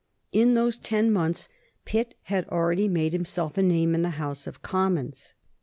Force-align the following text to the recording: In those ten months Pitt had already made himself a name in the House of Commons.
In 0.31 0.55
those 0.55 0.79
ten 0.79 1.11
months 1.11 1.47
Pitt 1.85 2.15
had 2.23 2.49
already 2.49 2.87
made 2.87 3.13
himself 3.13 3.55
a 3.55 3.61
name 3.61 3.93
in 3.93 4.01
the 4.01 4.09
House 4.17 4.47
of 4.47 4.63
Commons. 4.63 5.35